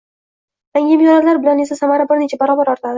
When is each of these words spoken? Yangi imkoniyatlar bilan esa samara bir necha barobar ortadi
Yangi 0.79 0.95
imkoniyatlar 0.97 1.43
bilan 1.45 1.63
esa 1.69 1.81
samara 1.85 2.11
bir 2.15 2.25
necha 2.25 2.45
barobar 2.45 2.77
ortadi 2.79 2.89